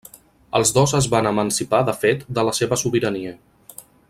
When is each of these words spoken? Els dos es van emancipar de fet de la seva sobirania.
Els 0.59 0.71
dos 0.77 0.93
es 0.99 1.07
van 1.11 1.29
emancipar 1.33 1.83
de 1.91 1.97
fet 2.07 2.27
de 2.39 2.49
la 2.51 2.57
seva 2.63 2.83
sobirania. 2.85 3.37